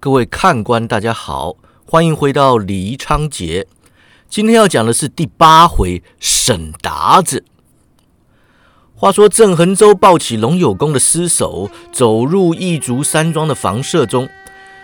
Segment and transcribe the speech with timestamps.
[0.00, 3.66] 各位看官，大家好，欢迎回到李昌杰。
[4.30, 7.42] 今天要讲的是第八回沈达子。
[8.94, 14.28] 话说郑恒洲抱起龙有功的尸首，走入异族山庄的房舍中。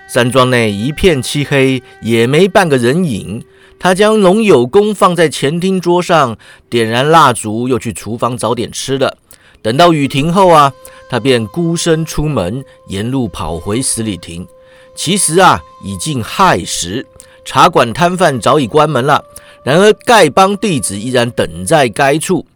[0.09, 3.45] 山庄内一片漆黑，也没半个人影。
[3.79, 6.37] 他将龙有功放在前厅桌上，
[6.69, 9.17] 点燃蜡烛，又去厨房找点吃的。
[9.63, 10.73] 等到雨停后啊，
[11.09, 14.45] 他便孤身出门，沿路跑回十里亭。
[14.95, 17.07] 其实啊，已近亥时，
[17.45, 19.25] 茶馆摊贩早已关门了。
[19.65, 22.47] 然而丐帮弟子依然等在该处。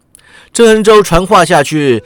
[0.53, 2.03] 郑恒州传话下去，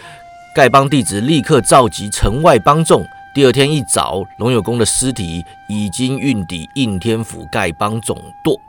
[0.55, 3.05] 丐帮弟子立刻召集城外帮众。
[3.35, 8.59] 第二天一早，龙有功的尸体已经运抵应天府丐帮总舵。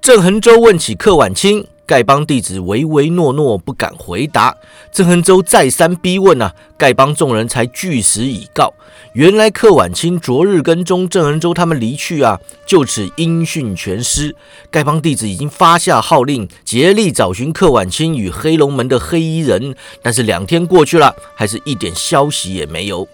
[0.00, 1.66] 郑恒州问起柯晚清。
[1.88, 4.54] 丐帮弟子唯唯诺诺，不敢回答。
[4.92, 8.74] 郑恒洲再三逼问啊，丐帮众人才据实以告。
[9.14, 14.36] 原来柯晚清昨日跟踪郑恒洲他们离去啊，就此音讯全失。
[14.70, 23.08] 丐帮弟子已经发下号令，竭力找寻柯晚清与黑龙门的黑衣人，但是两天过去了，还是一点消息也没有。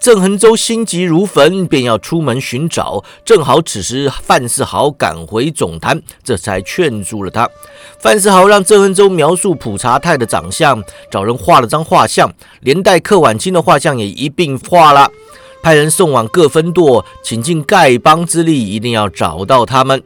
[0.00, 3.04] 郑恒洲心急如焚，便要出门寻找。
[3.24, 7.48] 正好此时范世豪赶回总坛，这才劝住了他。
[7.98, 15.10] 范世豪让郑恒洲描述普查泰的长相，找人画了张画像，连带柯晚清的画像也一并画了，
[15.62, 20.02] 派人送往各分舵，请尽丐帮之力，一定要找到他们。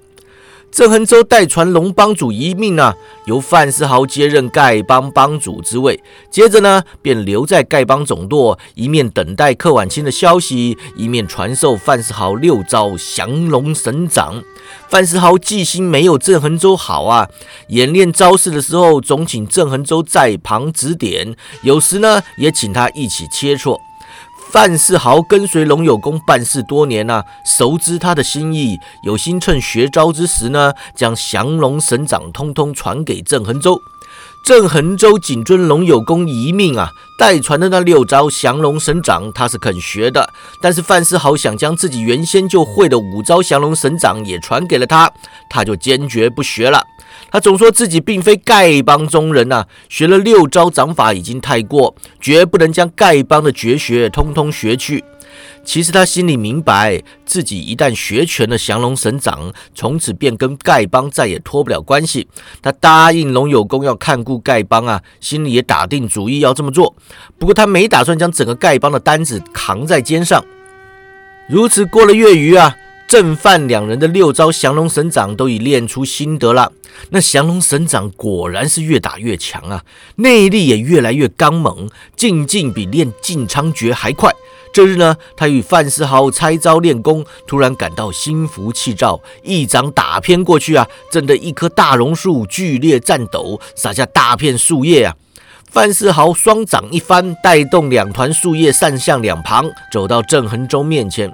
[0.72, 2.94] 郑恒洲代传龙帮主一命啊，
[3.26, 6.02] 由范世豪接任丐帮帮主之位。
[6.30, 14.42] 接着呢，便留在丐帮总舵，一面等待柯晚清的消息，一面传授范世豪六招降龙神掌。
[14.88, 17.28] 范世豪记性没有郑恒洲好啊，
[17.68, 23.78] 演练招式的时候，总请郑恒洲在旁指点，有时呢，也请他一起切磋。
[24.52, 33.80] 范世豪跟随龙有功办事多年呐，熟知他的心意，有心趁学招之时呢，将降龙神掌通通传给郑恒洲。
[34.44, 40.28] 郑恒洲谨遵龙有功遗命啊，代传的那六招降龙神掌他是肯学的，
[40.60, 45.10] 但是范世豪想将自己原先就会的五招降龙神掌也传给了他，
[45.48, 46.84] 他就坚决不学了。
[47.32, 55.02] 他总说自己并非丐帮中人呐，学了六招掌法已经太过，绝不能将丐帮的绝学通通学去。
[55.64, 62.28] 其实他心里明白，自己一旦学全了降龙神掌，从此便跟丐帮再也脱不了关系。
[62.60, 66.94] 他答应龙有功要看顾丐帮啊，心里也打定主意要这么做。
[67.38, 70.44] 不过他没打算将整个丐帮的担子扛在肩上。
[71.48, 72.76] 如此过了月余啊。
[73.12, 76.72] 正范两人的六招降龙神掌都已练出心得了，
[77.10, 79.84] 那降龙神掌果然是越打越强啊，
[80.16, 84.32] 内力也越来越刚猛，进进比练晋昌诀还快。
[84.72, 95.14] 这日呢，他与范世豪拆招练功，突然感到心浮气躁，一掌打偏过去啊，震得一棵大榕树剧烈颤抖，洒下大片树叶啊。
[95.70, 101.30] 范世豪双掌一翻，带动两团树叶散向两旁，走到郑恒洲面前。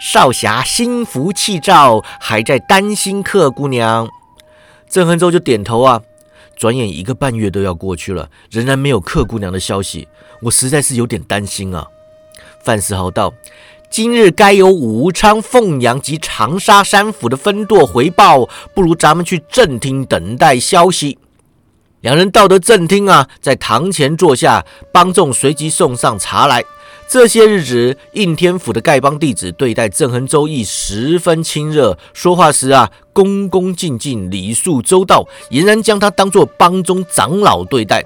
[0.00, 4.08] 少侠心浮气躁，还在担心客姑娘。
[4.88, 6.00] 郑恒洲就点头啊。
[6.56, 10.08] 转眼一个半月都要过去了，仍然没有客姑娘的消息，
[10.42, 11.86] 我实在是有点担心啊。
[12.62, 13.32] 范世豪道
[13.90, 21.18] ：“今日该由武昌、凤阳及长沙三府的分舵回报，不如咱们去正厅等待消息。”
[22.02, 26.62] 两人到得正厅啊，在堂前坐下，帮众随即送上茶来。
[27.10, 38.04] 这些日子，应天府的丐帮弟子对待郑恒周易十分亲热，说话时啊，恭恭敬敬，礼数周到，俨然将他当作帮中长老对待。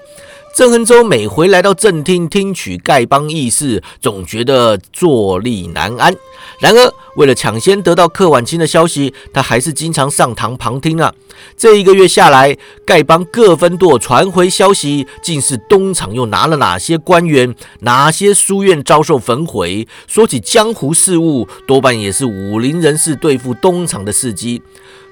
[0.54, 6.14] 郑恒洲每回来到正厅听取丐帮议事，总觉得坐立难安。
[6.60, 11.12] 然而，为了抢先得到柯晚清的消息，他还是经常上堂旁听啊。
[11.56, 12.56] 这一个月下来，
[12.86, 19.88] 丐帮各分舵传回消息，竟是东厂又拿了哪些官员，哪些书院遭受焚毁。
[20.06, 24.62] 说起江湖事务，多半也是武林人士对付东厂的事迹。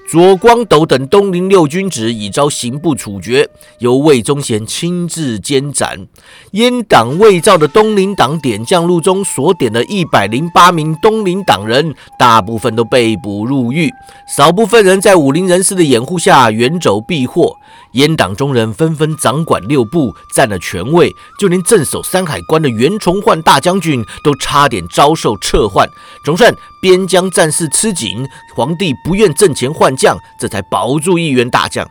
[0.05, 6.07] 左光斗等东林六君子已遭刑部处决，由魏忠贤亲自监斩。
[6.51, 13.91] 阉党伪造的东林党点将录中所点的一百零八名东林党人，大部分都被捕入狱，
[14.27, 17.55] 少部分人在武林人士的掩护下远走避祸。
[17.93, 25.87] 阉党中人纷纷掌管六部，占了权位，就连镇守山海关的袁崇焕大将军都差点遭受撤换。
[26.25, 31.87] 总算边疆战事吃紧，皇帝不愿阵前换将，这才保住一员大将。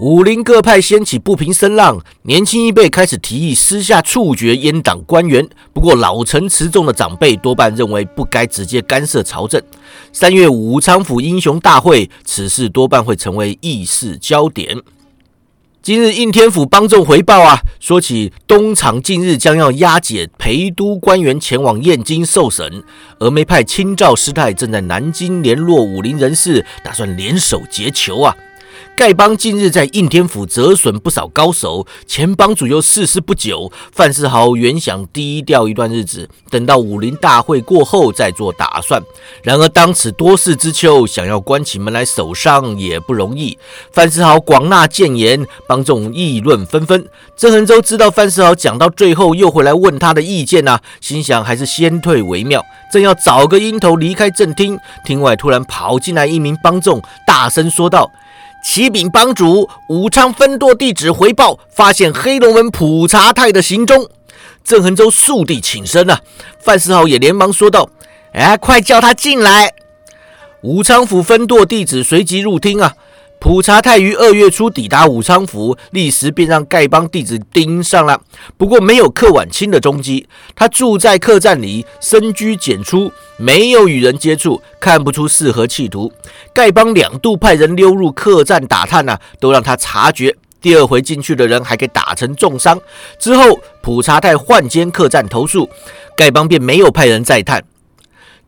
[0.00, 5.48] 武林各派掀起不平声浪，年轻一辈开始提议私下处决阉党官员。
[5.72, 9.62] 不过老成持重的长辈多半认为不该直接干涉朝政。
[10.12, 14.82] 三月武昌府英雄大会，此事多半会成为议事焦点。
[15.84, 22.82] 今日应天府帮众回报啊，说起东厂近日将要押解陪都官员前往燕京受审，
[23.18, 28.34] 峨眉派清照师太正在南京联络武林人士，打算联手劫囚啊。
[28.96, 33.72] 丐帮近日在应天府折损不少高手，前帮主又逝世不久。
[33.90, 39.02] 范世豪原想低调一段日子，等到武林大会过后再做打算。
[39.42, 43.58] 然而当此多事之秋，想要关起门来守上也不容易。
[43.92, 47.04] 范世豪广纳谏言，帮众议论纷纷。
[47.36, 52.64] 郑恒洲知道范世豪讲到最后又回来问他的意见呐，心想还是先退为妙。
[52.92, 58.08] 正要找个阴头离开正厅，厅外突然跑进来一名帮众，大声说道。
[58.64, 64.08] 启禀帮主，武昌分舵弟子回报，发现黑龙门普查太的行踪。
[64.64, 66.18] 郑恒洲速递请身啊！
[66.58, 67.86] 范世豪也连忙说道
[68.32, 69.70] ：“哎，快叫他进来！”
[70.62, 72.94] 武昌府分舵弟子随即入厅啊。
[73.44, 78.18] 普查泰于二月初抵达武昌府，立时便让丐帮弟子盯上了。
[78.56, 80.26] 不过没有柯晚清的踪迹，
[80.56, 86.10] 他住在客栈里，深居简出，没有与人接触，看不出是何企图。
[86.54, 90.34] 丐帮两度派人溜入客栈打探呐，都让他察觉。
[90.62, 92.80] 第二回进去的人还给打成重伤。
[93.18, 95.68] 之后普查泰换间客栈投诉，
[96.16, 97.62] 丐帮便没有派人再探。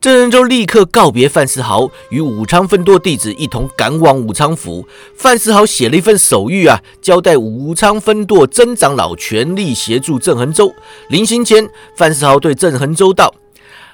[0.07, 4.87] 郑仁洲立刻告别范世豪，与武昌分舵弟子一同赶往武昌府。
[5.17, 10.73] 范世豪写了一份手谕啊，交代武昌分舵曾长老全力协助郑恒洲。
[11.09, 13.35] 临行前，范世豪对郑恒洲道：“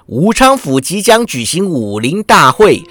[0.06, 2.82] 武昌府即将举行武林大会，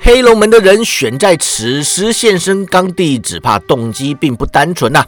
[0.00, 5.04] 黑龙门的人选在此时现身刚地，只怕动机并不单纯呐。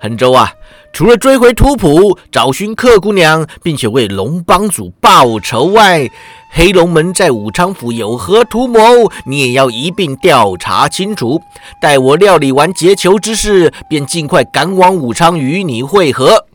[0.00, 0.50] 恒州啊，
[0.92, 6.10] 除了追回图谱、找寻客姑娘，并且为龙帮主报仇外，
[6.50, 8.80] 黑龙门在武昌府有何图谋？
[9.26, 11.40] 你也要一并调查清楚。
[11.82, 16.46] 待我料理完劫囚之事，便尽快赶往武昌与你会合。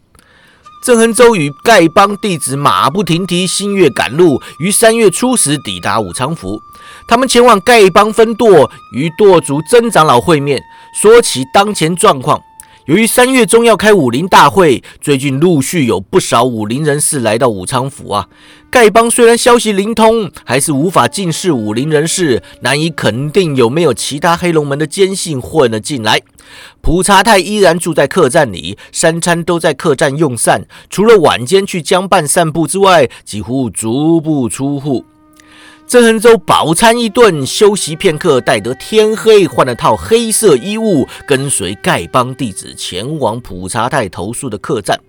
[0.81, 6.61] 郑恒洲与丐帮弟子马不停蹄，星月赶路，于三月初十抵达武昌府。
[7.05, 12.41] 他们前往丐帮分舵，与舵主曾长老会面，说起当前状况。
[12.89, 18.27] 由于三月中要开武林大会，最近陆续有不少武林人士来到武昌府啊。
[18.71, 26.19] 丐帮虽然消息灵通，还是无法尽释武林人士，难以肯定有没有其他黑龙门的奸细混了进来。
[26.81, 35.06] 普查泰依然住在客栈里，三餐都在客栈用膳，除了晚间去江畔散步之外，几乎足不出户。
[35.89, 45.01] 郑恒洲饱餐一顿，休息片刻，待得天黑，换了套黑色衣物，跟随丐帮弟子前往普查太投宿的客栈。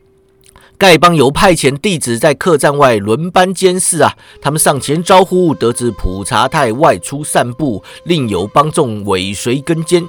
[0.79, 10.09] 丐帮有派遣弟子在客栈外轮班监视啊，他们上前招呼，得知普查太外出散步，另有帮众尾随跟监。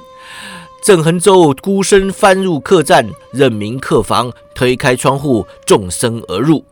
[0.82, 6.64] 郑恒洲孤身翻入客栈，任明客房，推开窗户，纵身而入。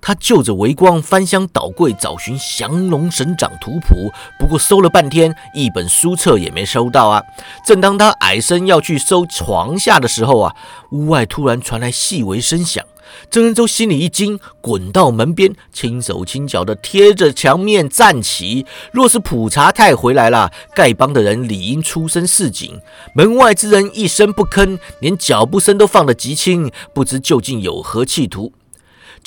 [0.00, 7.22] 他就着微光翻箱倒柜找寻降龙神掌图谱，不过搜了半天，一本书册也没收到啊！
[7.64, 10.54] 正当他矮身要去搜床下的时候啊，
[10.92, 12.84] 屋外突然传来细微声响。
[13.30, 18.66] 郑仁洲心里一惊，滚到门边，轻手轻脚的贴着墙面站起。
[18.92, 22.78] 若是普查太回来了，丐帮的人理应出声示警。
[23.14, 28.52] 门外之人一声不吭，连脚步声都放得极轻，不知究竟有何企图。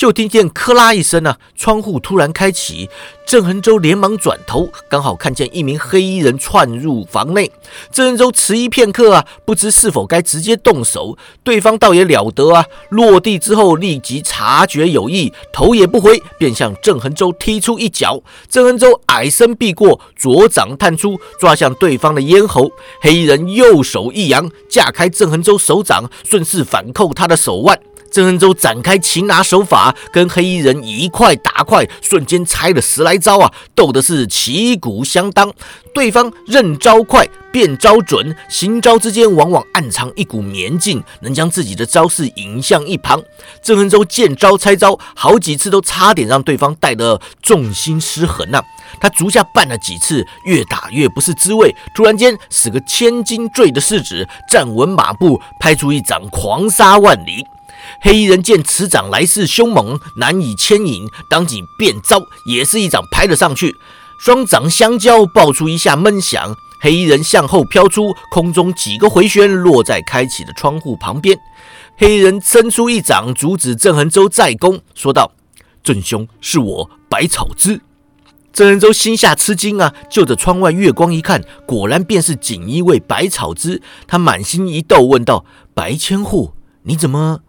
[0.02, 2.90] 就听见“咔啦”一声啊，窗户突然开启。
[3.24, 7.52] 郑恒洲连忙转头，刚好看见一名黑衣人窜入房内。
[7.92, 11.16] 郑恒洲迟疑片刻啊，不知是否该直接动手。
[11.44, 18.24] 对方倒也了得啊，落地之后立即察觉有异，头也不回，便向郑恒洲踢出一脚。
[18.50, 22.72] 郑恒洲矮身避过，左掌探出，抓向对方的咽喉。
[23.02, 27.80] 黑衣人右手一扬，架开郑恒洲手掌，顺势反扣他的手腕。
[28.12, 35.52] 郑恩洲展开擒拿手法，跟黑衣人一块打块，瞬间拆了十来招啊，斗的是旗鼓相当。
[35.94, 43.22] 对方认招快，变招准，行招之间往往暗藏一股绵劲，能将自己的招式引向一旁。
[43.64, 48.62] 郑恩洲见招拆招，好几次都差点让对方带得重心失衡呐。
[49.00, 51.74] 他足下绊了几次，越打越不是滋味。
[51.96, 57.46] 突然间，使个千斤坠的势指，站稳马步，拍出一掌狂杀万里。
[58.02, 63.76] 黑衣人见此掌来势凶猛，难以牵引，当即变招，也是一掌拍了上去。
[64.20, 66.56] 双掌相交，爆出一下闷响。
[66.80, 71.38] 黑衣人向后飘出，空中几个回旋，落在开启的窗户旁边。
[71.96, 75.32] 黑衣人伸出一掌，阻止郑恒洲再攻，说道
[75.84, 77.82] ：“郑兄，是我百草之。”
[78.52, 83.82] 郑恒洲心下吃惊啊，就着窗外月光一看，果然便是锦衣卫百草之。
[84.08, 85.46] 他满心一逗，问道
[85.76, 87.42] ：“白千户，你怎么？”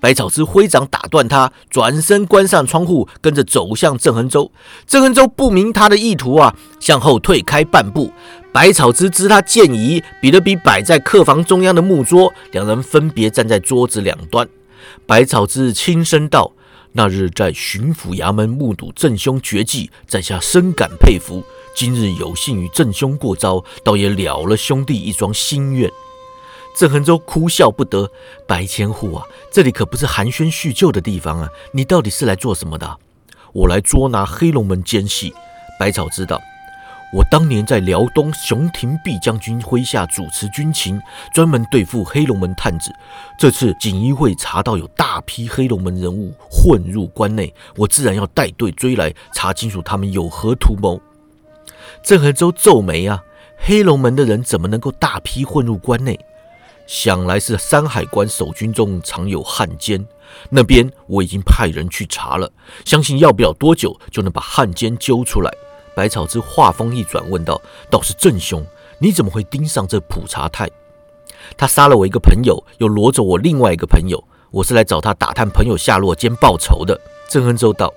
[0.00, 4.50] 百草之挥掌打断他，转身关上窗户，跟着走向郑恒洲。
[4.86, 8.12] 郑恒洲不明他的意图啊，向后退开半步。
[8.52, 14.48] 百草之知他见疑，比了比摆在客房中央的木桌，两人分别站在桌子两端。
[15.06, 16.52] 百草之轻声道。
[16.92, 21.44] 那日在巡抚衙门目睹郑兄绝技，在下深感佩服。
[21.74, 25.90] 今日有幸与郑兄过招，倒也了了兄弟一桩心愿。
[26.76, 28.10] 郑恒洲哭笑不得
[28.46, 31.48] ：“白千户啊，这里可不是寒暄叙旧的地方啊！
[31.72, 32.98] 你到底是来做什么的？”
[33.54, 35.32] 我来捉拿黑龙门奸细。
[35.80, 36.38] 百草知道。
[37.14, 41.00] 我当年在辽东熊廷弼将军麾下主持军情，
[41.32, 42.92] 专门对付黑龙门探子。
[43.38, 51.00] 这次锦衣卫查到有大批黑龙门人物混入关内，我自然要带队追来，查清楚他们有何图谋。
[52.02, 53.22] 郑和州皱眉啊，
[53.56, 56.18] 黑龙门的人怎么能够大批混入关内？
[56.86, 60.06] 想来是山海关守军中藏有汉奸，
[60.50, 62.50] 那边我已经派人去查了，
[62.84, 65.52] 相信要不了多久就能把汉奸揪出来。
[65.94, 68.64] 百草之话锋一转，问道：“倒是正兄，
[68.98, 70.68] 你怎么会盯上这普查太？
[71.56, 74.22] 他杀了我一个朋友，又夺走我另外一个朋友。
[74.50, 77.92] 我是来找他打探朋友下落兼报仇的。”郑恩州道：“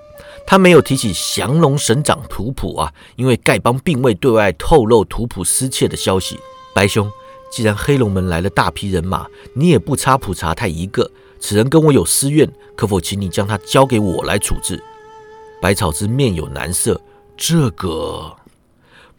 [0.47, 6.39] 他没有提起降龙神掌图谱啊，因为丐帮并未对外透露图谱失窃的消息。
[6.73, 7.11] 白兄，
[7.49, 11.09] 既然黑龙门来了大批人马，你也不差普查太一个。
[11.39, 14.83] 此人跟我有私怨，可否请你将他交给我来处置？”
[15.61, 17.01] 百草之面有难色。
[17.35, 18.35] 这个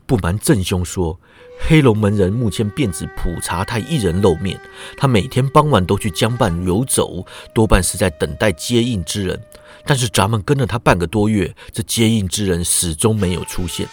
[0.06, 1.18] 不瞒郑兄说，
[1.58, 4.60] 黑龙门人目前便只普查太一人露面。
[4.96, 9.40] 他每天傍晚都去江畔游走，多半是在等待接应之人。
[9.86, 13.88] 但是咱们跟了他半个多月，这接应之人始终没有出现。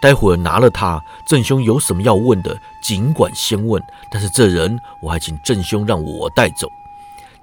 [0.00, 3.82] 待会儿拿了他，郑兄有什么要问的，尽管先问。
[4.10, 6.66] 但是这人，我还请郑兄让我带走。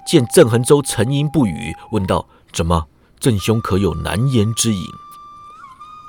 [0.04, 2.86] 见郑恒洲沉吟不语，问道：“怎么，
[3.20, 4.82] 郑兄可有难言之隐？”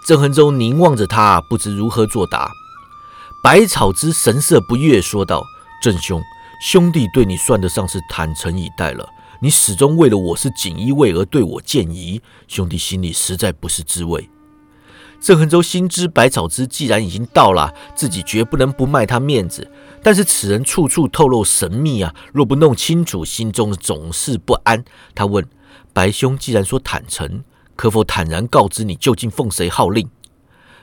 [0.08, 2.50] 郑恒洲凝望着他，不知如何作答。
[3.44, 5.44] 百草之神色不悦，说道
[5.84, 6.20] ：“郑兄，
[6.66, 9.08] 兄弟对你算得上是坦诚以待了。
[9.42, 14.30] 你始终为了我是锦衣卫而对我建疑，兄弟心里实在不是滋味。”
[15.22, 19.70] 郑恒洲心知百草之既然已经到了，自己绝不能不卖他面子。
[20.02, 24.84] 但是此人处处透露神秘啊，若不弄清楚，心中总是不安。
[25.14, 25.46] 他问
[25.92, 27.44] ：“白兄，既然说坦诚。”
[27.76, 30.10] 可否坦然告知你究竟奉谁号令？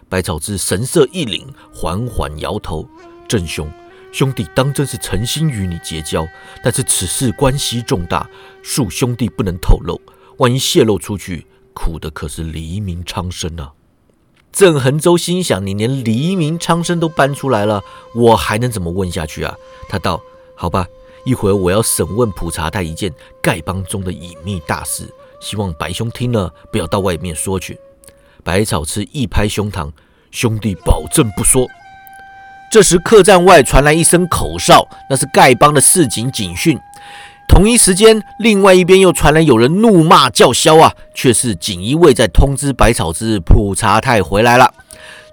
[0.09, 2.89] 百草之神色一凛，缓缓摇头
[3.29, 3.71] ：“郑兄，
[4.13, 6.27] 兄弟当真是诚心与你结交，
[6.63, 8.27] 但是此事关系重大，
[8.65, 10.01] 恕兄弟不能透露。
[10.39, 13.73] 万一泄露出去，苦的可是黎明苍生啊！”
[14.53, 17.83] 郑恒洲心想：“你连黎明苍生都搬出来了，
[18.15, 19.55] 我还能怎么问下去啊？”
[19.89, 20.21] 他道
[20.57, 20.87] ：“好吧，
[21.25, 23.13] 一会儿我要审问普查他一件
[23.43, 27.79] 丐帮中的隐秘大事。”希望白兄听了不要到外面说去。
[28.43, 29.93] 百草痴一拍胸膛
[30.33, 31.67] ：“兄弟保证不说。”
[32.73, 36.79] 这时客栈外传来一声口哨，那是丐帮的市井警讯。
[37.49, 44.73] 同一时间，另外一边又传来有人怒骂叫嚣啊，却是锦衣卫在通知百草之普查太回来了。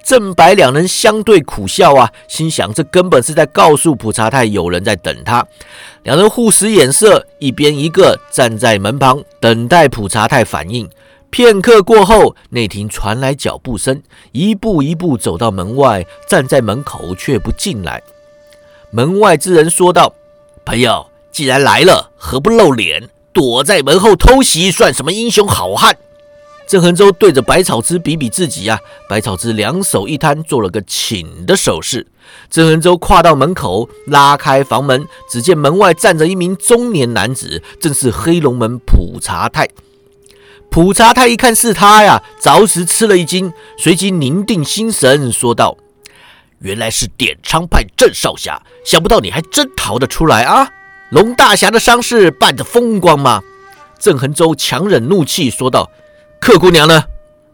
[0.03, 5.45] 郑白两人相对苦笑啊，心想这根本是在告诉普查太有人在等他。
[6.03, 10.89] 两人互使眼色，一边一个站在门旁等待普查太反应。
[11.29, 14.03] 片刻过后，内庭传来脚步声，
[14.33, 18.03] 一步一步走到门外，站在门口却不进来。
[18.91, 20.13] 门外之人说道
[20.63, 23.09] ：“朋友，既然来了，何不露脸？
[23.33, 25.97] 躲在门后偷袭，算什么英雄好汉？”
[26.69, 32.07] 郑恒洲对着百草枝比比自己啊，百草枝两手一摊，做了个请的手势。
[32.49, 39.67] 郑恒洲跨到门口，拉开房门，只见门外站着一名中年男子，正是黑龙门普查太。
[40.69, 45.75] 普查太一看是他呀，着实吃了一惊，随即凝定心神，说道
[46.59, 50.69] ：“原来是点昌派郑少侠，想不到你还真逃得出来啊！
[51.13, 53.41] 龙大侠的伤势办得风光吗？”
[53.99, 55.89] 郑恒洲强忍怒气说道。
[56.41, 57.03] 客姑娘呢？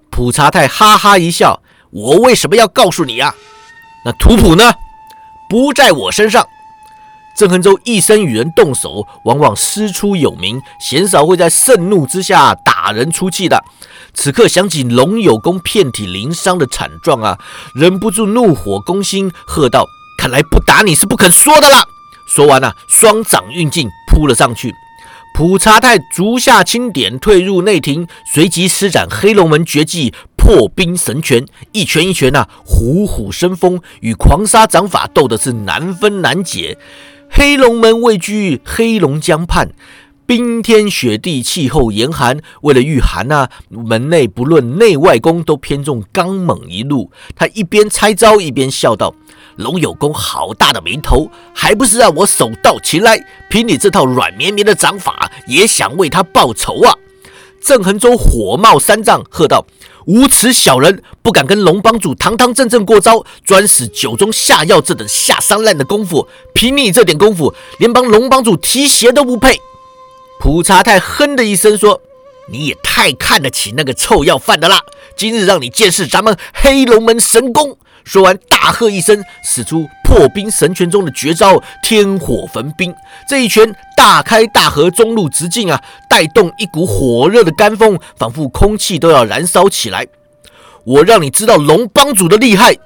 [0.10, 1.62] 普查泰哈哈一笑
[1.94, 3.36] ：“我为什么要告诉你呀？
[4.04, 4.64] 那图谱呢？
[5.48, 6.44] 不在我身上。”
[7.38, 13.64] 郑恒洲一生与人动手，往往师出有名，鲜少会在盛怒之下打人出气的。
[14.16, 17.38] 此刻想起龙有功遍体鳞伤的惨状啊，
[17.76, 19.86] 忍不住怒火攻心，喝道
[20.18, 21.88] ：“看来不打你是不肯说的了。”
[22.30, 24.74] 说完啊，双掌运劲扑了上去。
[25.34, 36.78] 普查泰足下轻点，退入内庭，随即施展黑龙门绝技破冰神拳，一拳一拳呐，虎虎生风，与狂沙掌法斗的是难分难解。
[37.32, 39.72] 黑龙门位居黑龙江畔。
[40.26, 42.40] 冰天雪地，气候严寒。
[42.62, 47.12] 为了御寒啊，门内不论内外功都偏重刚猛一路。
[47.36, 49.16] 他一边拆招，一边笑道
[49.60, 53.22] ：“龙有功好大的眉头，还不是让我手到擒来？
[53.50, 56.96] 凭你这套软绵绵的掌法，也想为他报仇啊？”
[57.62, 59.66] 郑恒洲火冒三丈，喝道
[60.08, 66.26] ：“无耻小人，不敢跟龙帮主堂堂正正过招，专使酒中下药这等下三滥的功夫。
[66.54, 69.60] 凭你这点功夫，连帮龙帮主提鞋都不配。”
[70.40, 72.02] 普查泰哼的一声说
[72.50, 74.80] ：“你也太看得起那个臭要饭的啦！
[75.18, 82.94] 今日让你见识咱们黑龙门神功。”说完，大喝一声，使出破冰神拳中的绝招“天火焚冰”。
[83.28, 90.08] 这一拳大开大合，中路直进啊，带动一股火热的干风，仿佛空气都要燃烧起来。
[90.84, 92.78] 我让你知道龙帮主的厉害！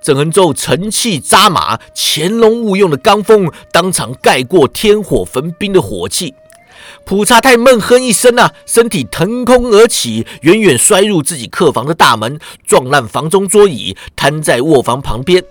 [0.00, 6.34] 郑恒洲乘气扎马，潜龙勿用的罡风当场盖过天火焚冰的火气。
[7.08, 15.42] 普查太闷哼一声啊，身体腾空而起，远远摔入自己客房的大门，撞烂房中桌椅，瘫在卧房旁边。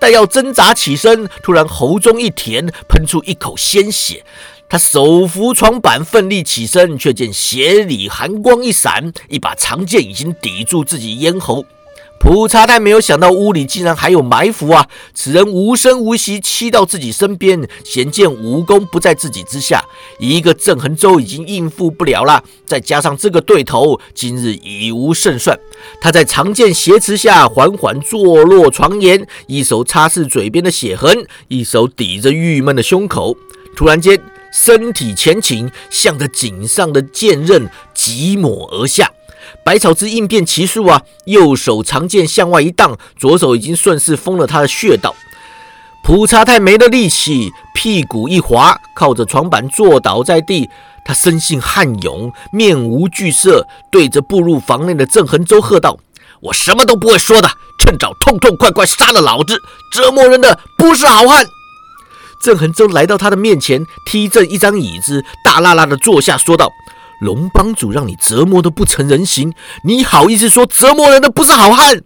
[0.00, 4.24] 待要挣扎起身，突然喉中一甜，喷出一口鲜血。
[4.68, 11.64] 他手扶床板，奋力起身，却见鞋里寒光一闪，一把长剑已经抵住自己咽喉。
[12.24, 14.88] 普查泰没有想到屋里竟然还有埋伏啊！
[15.12, 19.84] 此人无声无息欺到自己身边，显见武功不在自己之下，
[20.18, 25.60] 一个郑恒洲已经应付不了了，再加上这个对头，今日已无胜算。
[26.00, 33.36] 他在长剑挟持下缓缓坐落床沿，一手擦拭嘴边的血痕，一手抵着郁闷的胸口，
[33.76, 34.18] 突然间
[34.50, 39.10] 身体前倾，向着颈上的剑刃急抹而下。
[39.64, 41.02] 百草之应变奇术啊！
[41.26, 45.14] 右手长剑向外一荡，左手已经顺势封了他的穴道。
[46.02, 50.68] 普查泰没了力气，屁股一滑，靠着床板坐倒在地。
[51.06, 55.98] 他生性悍勇，面无惧色，对着步入房内的郑恒洲喝道
[56.40, 59.58] ：“我什么都不会说的，趁早痛痛快快杀了老子！
[59.92, 61.46] 折磨人的不是好汉。”
[62.42, 66.70] 郑恒洲来到他的面前，踢正一张椅子，大拉拉的坐下，说道。
[67.24, 72.02] 龙帮主让你折磨的不成人形，你好意思说折磨人的不是好汉？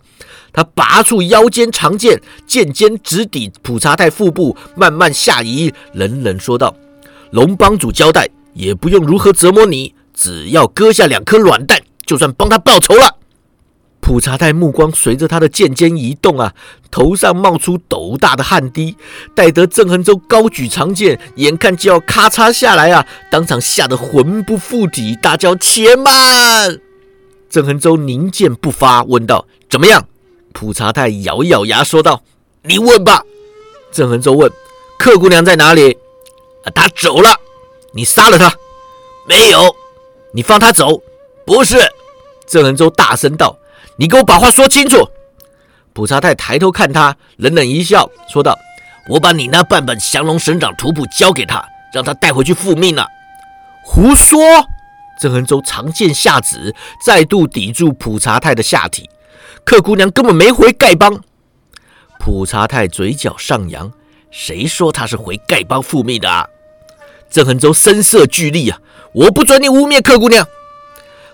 [0.52, 6.72] 他拔出腰间长剑，剑尖直抵普查泰腹部，慢慢下移，冷冷说道
[7.32, 13.16] ：“龙帮主交代，也不用如何折磨你，只要割下两颗卵蛋，就算帮他报仇了。”
[14.08, 16.54] 普查泰目光随着他的剑尖移动啊，
[16.90, 18.96] 头上冒出斗大的汗滴。
[19.34, 26.80] 待得郑恒洲高举长剑，眼看就要咔嚓下来啊，当场吓得魂不附体，大叫：“且慢！”
[27.50, 30.08] 郑恒洲凝剑不发，问道：“怎么样？”
[30.54, 32.22] 普查泰咬咬牙说道
[32.64, 33.22] ：“你问吧。”
[33.92, 34.50] 郑恒洲问
[34.98, 35.94] ：“客姑娘在哪里
[36.64, 37.28] ？”“啊她走了。
[37.92, 38.50] ”“你杀了她
[39.28, 39.76] ？”“没有。
[40.32, 41.02] ”“你放她走
[41.44, 41.78] ？”“不是。”
[42.48, 43.54] 郑恒洲大声道。
[43.98, 45.08] 你给我把话说清楚！
[45.92, 48.56] 普查泰抬头看他，冷冷一笑，说道
[49.10, 53.04] ：“我把你那半本降龙神掌图谱交给他，让他带回去复命了。”
[53.84, 54.38] 胡说！
[55.20, 56.72] 郑恒洲长剑下指，
[57.04, 59.10] 再度抵住普查泰的下体。
[59.64, 61.20] 客姑娘根本没回丐帮。
[62.20, 63.92] 普查泰嘴角上扬
[64.30, 66.50] ：“谁说他是回丐帮复命的？”
[67.28, 68.78] 郑恒洲声色俱厉啊！
[69.12, 70.46] 我不准你污蔑客姑娘！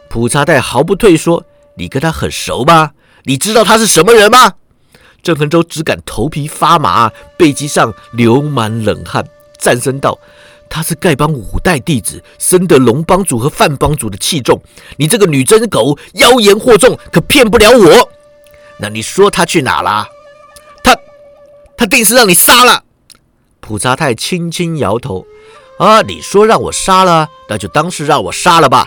[0.09, 1.45] 普查泰毫不退缩。
[1.77, 2.93] 你跟他很熟吗？
[3.25, 4.55] 你知道他是什么人吗？
[5.23, 9.27] 郑恒洲只感头皮发麻，背脊上流满冷汗，
[9.59, 10.19] 战声道
[10.69, 14.63] ：“他是丐帮五代弟子，深得龙帮主和范帮主的器重。
[14.99, 18.11] 你这个女真狗，妖言惑众，可骗不了我。
[18.79, 20.07] 那你说他去哪了？
[20.83, 20.95] 他，
[21.79, 22.85] 他定是让你杀了。”
[23.61, 25.25] 普查泰轻轻摇头
[25.81, 28.87] ：“啊，你说让我杀了，那就当是让我杀了吧。”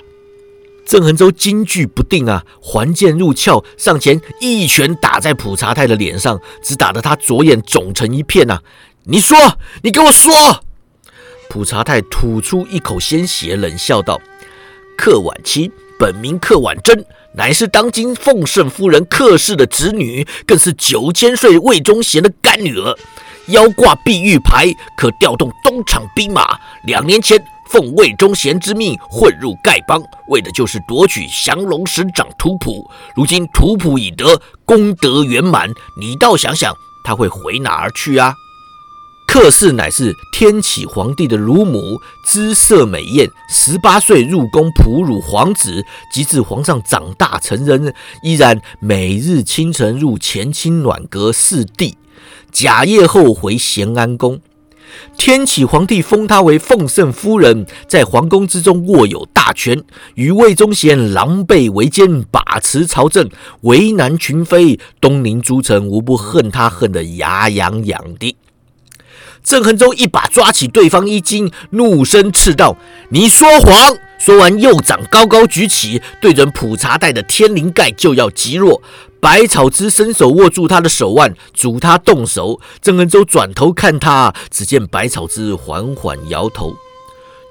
[0.87, 8.57] 郑恒洲惊惧不定啊，还剑入鞘，上前一拳打在普查泰的脸上，只打得他左眼肿成一片呐！
[9.03, 9.37] 你说，
[9.81, 10.33] 你给我说！
[11.49, 14.19] 普查泰吐出一口鲜血，冷笑道
[14.97, 15.69] ：“克婉清，
[15.99, 22.97] 本名克婉贞，乃是当今奉圣夫人克氏的侄女，更是九千岁魏忠贤的干女儿。
[23.47, 26.57] 腰挂碧玉牌，可调动东厂兵马。
[26.85, 27.37] 两年前。”
[27.69, 32.89] 奉魏忠贤之命混入丐帮，为的就是夺取降龙十掌图谱。
[33.15, 38.33] 如今图谱已得，功德圆满，你倒想想，他会回哪儿去啊？
[39.27, 51.97] 克氏乃是天启皇帝的乳母，姿色美艳，十八岁入宫哺乳皇子，及至皇上长大成人，依然每日清晨入乾清暖阁侍帝，
[52.53, 54.39] 假夜后回咸安宫。
[55.17, 59.83] 天启皇帝封她为奉圣夫人，在皇宫之中握有大权，
[60.15, 63.29] 与魏忠贤狼狈为奸，把持朝政，
[63.61, 68.35] 为难群妃，东宁诸臣无不恨他恨得牙痒痒的。
[69.43, 72.75] 郑恒州一把抓起对方衣襟，怒声斥道
[73.09, 78.81] ：“你说谎！”说完，右掌高高举起，对准普查带的天灵盖就要击落。
[79.19, 82.59] 百草之伸手握住他的手腕，阻他动手。
[82.81, 86.75] 郑恒洲转头看他，只见百草之缓缓摇头：“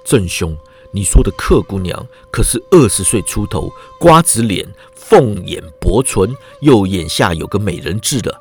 [0.07, 0.57] 郑兄，
[0.93, 8.41] 你说的客姑娘可是二十岁出头，瓜子脸，凤眼薄唇，右眼下有个美人痣的。”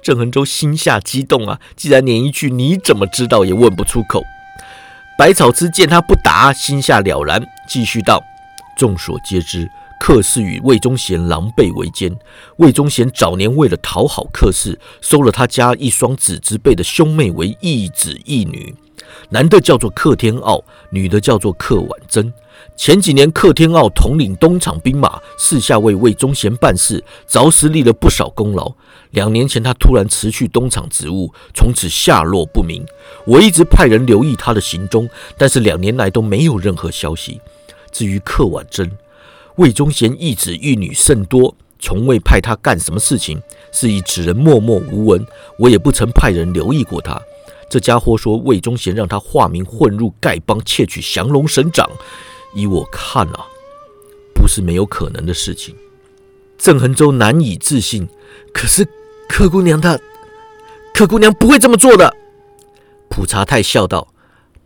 [0.00, 1.60] 郑恒洲心下激动啊！
[1.76, 4.22] 既然连一句“你怎么知道”也问不出口。
[5.16, 8.22] 百草之见他不答，心下了然，继续道
[8.76, 12.14] ：“众所皆知，客氏与魏忠贤狼狈为奸。
[12.56, 18.74] 魏忠贤早年为了讨好客氏，收了他家一双子之辈的兄妹为义子义女，
[19.30, 22.32] 男的叫做客天傲，女的叫做客婉珍。”
[22.76, 28.72] 前几年，克天傲统领东厂兵马，四下为魏忠贤办事，着实立了不少功劳。
[29.10, 32.84] 两年前，他突然辞去东厂职务，从此下落不明。
[33.26, 37.40] 我一直派人留意他的行踪，但是两年来都没有任何消息。
[37.92, 38.90] 至于克婉珍，
[39.56, 43.40] 魏忠贤一子一女甚多，从未派他干什么事情，
[43.72, 45.24] 是以此人默默无闻。
[45.58, 47.20] 我也不曾派人留意过他。
[47.70, 51.88] 这家伙说魏忠贤让他化名混入丐帮，窃取降龙神掌。
[52.54, 53.46] 依我看啊，
[54.34, 55.74] 不是没有可能的事情。
[56.58, 58.08] 郑恒洲难以置信，
[58.52, 58.86] 可是
[59.28, 59.98] 柯姑娘她，
[60.92, 62.14] 柯姑娘不会这么做的。
[63.08, 64.08] 普查太笑道：“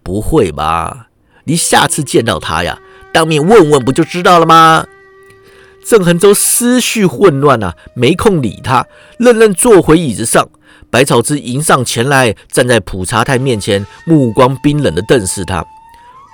[0.02, 1.08] 不会吧？
[1.44, 2.78] 你下次见到她呀，
[3.12, 4.86] 当面问问不就知道了吗？”
[5.84, 8.86] 郑恒洲思绪混乱啊，没空理他，
[9.18, 10.46] 愣愣坐回椅子上。
[10.90, 15.64] 百草之迎上前来，站在普查太面前，目光冰冷的瞪视他。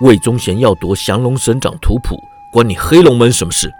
[0.01, 2.17] 魏忠贤要夺降龙神掌图谱，
[2.51, 3.71] 关你黑龙门什么事？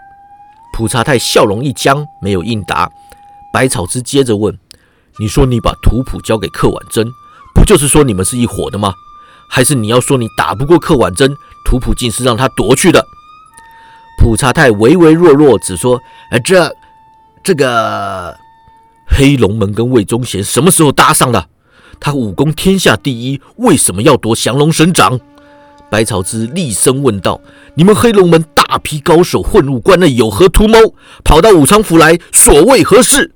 [0.72, 2.90] 普查太笑容一僵，没有应答。
[3.52, 4.58] 百草之接着问
[5.20, 7.06] ：“你说你把图谱交给柯婉珍，
[7.54, 8.94] 不就是说你们是一伙的吗？
[9.48, 13.06] 还是你要说你打不过克婉珍，图谱竟是让他夺去的？”
[14.18, 16.00] 普查太唯唯诺诺，只说
[16.32, 16.74] ：“呃，这
[17.44, 18.36] 这个
[19.06, 21.48] 黑龙门跟魏忠贤什么时候搭上的？
[22.00, 25.20] 他武功天下第一，为什么要夺降龙神掌？”
[25.88, 27.40] 百草之厉声问道
[27.76, 30.78] ：“你们黑龙门大批高手混入关内，有何图谋？
[31.22, 33.32] 跑到武昌府来，所为何事？”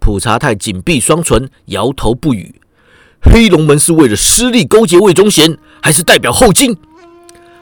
[0.00, 2.60] 普查太紧闭双唇，摇头不语。
[3.20, 6.76] 黑龙门是为了私利勾结魏忠贤，还是代表后金？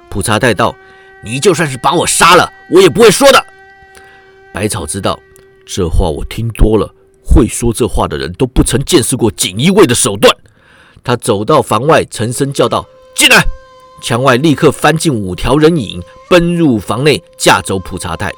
[0.09, 0.75] 普查太道
[1.25, 3.45] ：“你就算是把我杀了，我也不会说的。”
[4.53, 5.19] 百草知道
[5.67, 10.35] 这话我听多了，会说这话的人都不曾见识过锦衣卫的手段。
[11.03, 13.45] 他走到房外，沉声叫道：“进来！”
[14.03, 18.31] 墙外立刻翻进五条人影，奔入房内，架走普查太。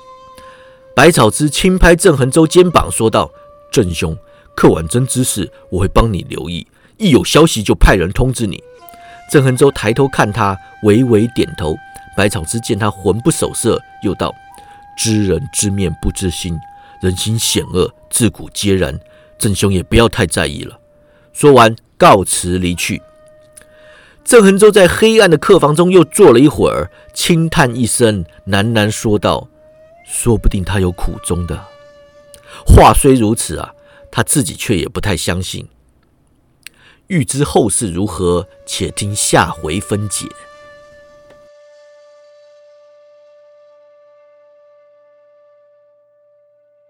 [0.94, 3.30] 百草之轻拍郑恒洲肩膀，说道
[3.70, 4.16] ：“郑兄，
[4.54, 6.66] 柯婉珍之事，我会帮你留意，
[6.98, 8.62] 一有消息就派人通知你。”
[9.30, 11.76] 郑恒洲抬头看他，微微点头。
[12.16, 14.34] 百草之见他魂不守舍，又道
[14.96, 16.58] ：“知人知面不知心，
[17.02, 18.98] 人心险恶，自古皆然。
[19.36, 20.78] 郑兄也不要太在意了。”
[21.34, 23.02] 说完，告辞离去。
[24.24, 29.48] 郑恒洲在黑暗的客房中又坐了一会儿，轻叹一声，喃喃说道
[30.08, 31.62] ：“说不定他有苦衷的。”
[32.64, 33.74] 话虽如此啊，
[34.10, 35.68] 他自己却也不太相信。
[37.08, 40.26] 欲知后事如何，且听下回分解。